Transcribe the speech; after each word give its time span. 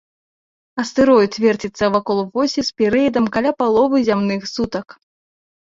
Астэроід 0.83 1.33
верціцца 1.43 1.85
вакол 1.97 2.17
восі 2.39 2.61
з 2.71 2.83
перыядам 2.83 3.25
каля 3.37 3.51
паловы 3.61 3.97
зямных 4.11 4.53
сутак. 4.57 4.87